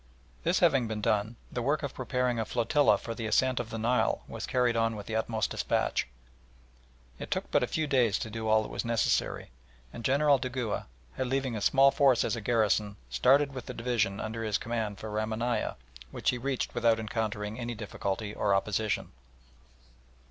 [0.43, 3.77] This having been done the work of preparing a flotilla for the ascent of the
[3.77, 6.07] Nile was carried on with the utmost despatch.
[7.19, 9.51] It took but a few days to do all that was necessary,
[9.93, 10.87] and General Dugua,
[11.19, 15.11] leaving a small force as a garrison, started with the division under his command for
[15.11, 15.75] Ramanieh,
[16.09, 19.11] which he reached without encountering any difficulty or opposition.